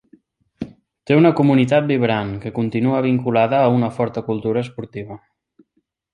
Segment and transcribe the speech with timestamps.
[1.09, 5.21] Té una comunitat vibrant, que continua vinculada a una forta cultura esportiva.